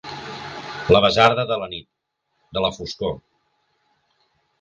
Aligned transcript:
La 0.95 1.01
basarda 1.05 1.43
de 1.51 1.57
la 1.63 1.67
nit, 1.73 1.85
de 2.59 2.63
la 2.65 2.71
foscor. 2.79 3.13